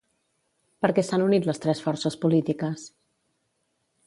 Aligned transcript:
Per 0.85 0.89
què 0.95 1.03
s'han 1.09 1.25
unit 1.25 1.45
les 1.51 1.63
tres 1.67 1.83
forces 1.89 2.19
polítiques? 2.25 2.89